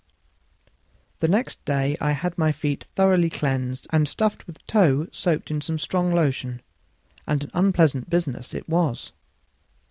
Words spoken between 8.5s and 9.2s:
it was.